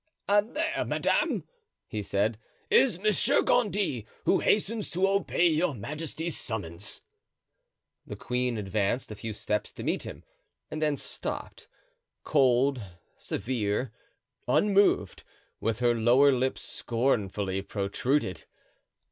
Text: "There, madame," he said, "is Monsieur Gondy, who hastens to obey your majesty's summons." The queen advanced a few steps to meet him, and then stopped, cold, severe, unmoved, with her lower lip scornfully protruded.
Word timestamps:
"There, 0.27 0.83
madame," 0.83 1.43
he 1.87 2.01
said, 2.01 2.39
"is 2.71 2.97
Monsieur 2.97 3.43
Gondy, 3.43 4.07
who 4.25 4.39
hastens 4.39 4.89
to 4.89 5.07
obey 5.07 5.45
your 5.47 5.75
majesty's 5.75 6.35
summons." 6.39 7.01
The 8.07 8.15
queen 8.15 8.57
advanced 8.57 9.11
a 9.11 9.15
few 9.15 9.31
steps 9.31 9.71
to 9.73 9.83
meet 9.83 10.01
him, 10.01 10.23
and 10.71 10.81
then 10.81 10.97
stopped, 10.97 11.67
cold, 12.23 12.81
severe, 13.19 13.91
unmoved, 14.47 15.23
with 15.59 15.81
her 15.81 15.93
lower 15.93 16.31
lip 16.31 16.57
scornfully 16.57 17.61
protruded. 17.61 18.45